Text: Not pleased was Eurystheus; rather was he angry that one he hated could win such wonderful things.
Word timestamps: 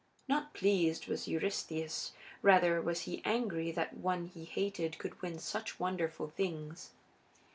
Not 0.27 0.55
pleased 0.55 1.05
was 1.07 1.27
Eurystheus; 1.27 2.13
rather 2.41 2.81
was 2.81 3.01
he 3.01 3.21
angry 3.23 3.71
that 3.73 3.93
one 3.95 4.25
he 4.25 4.45
hated 4.45 4.97
could 4.97 5.21
win 5.21 5.37
such 5.37 5.79
wonderful 5.79 6.27
things. 6.27 6.89